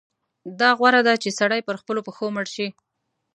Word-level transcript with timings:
دا 0.59 0.69
غوره 0.77 1.01
ده 1.07 1.13
چې 1.23 1.29
سړی 1.39 1.61
پر 1.67 1.75
خپلو 1.81 2.01
پښو 2.07 2.25
مړ 2.35 2.45
شي. 2.55 2.67